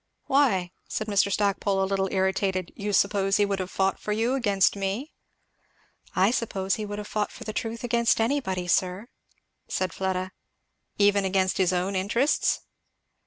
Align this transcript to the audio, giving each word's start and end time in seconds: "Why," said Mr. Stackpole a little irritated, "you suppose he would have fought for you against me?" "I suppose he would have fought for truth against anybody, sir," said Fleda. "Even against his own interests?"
"Why," 0.25 0.71
said 0.87 1.05
Mr. 1.05 1.31
Stackpole 1.31 1.83
a 1.83 1.85
little 1.85 2.11
irritated, 2.11 2.71
"you 2.75 2.91
suppose 2.91 3.37
he 3.37 3.45
would 3.45 3.59
have 3.59 3.69
fought 3.69 3.99
for 3.99 4.11
you 4.11 4.33
against 4.33 4.75
me?" 4.75 5.11
"I 6.15 6.31
suppose 6.31 6.73
he 6.73 6.87
would 6.87 6.97
have 6.97 7.07
fought 7.07 7.31
for 7.31 7.43
truth 7.53 7.83
against 7.83 8.19
anybody, 8.19 8.67
sir," 8.67 9.09
said 9.67 9.93
Fleda. 9.93 10.31
"Even 10.97 11.23
against 11.23 11.59
his 11.59 11.71
own 11.71 11.95
interests?" 11.95 12.61